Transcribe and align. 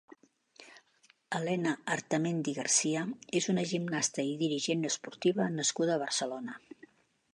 Elena 1.39 1.73
Artamendi 1.97 2.55
García 2.59 3.03
és 3.41 3.49
una 3.55 3.67
gimnasta 3.75 4.27
i 4.31 4.35
dirigent 4.43 4.91
esportiva 4.93 5.49
nascuda 5.61 5.99
a 5.99 6.03
Barcelona. 6.09 6.61